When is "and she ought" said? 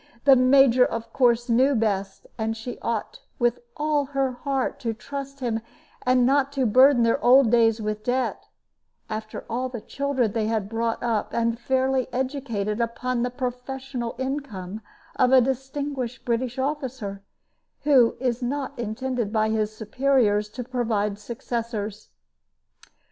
2.35-3.19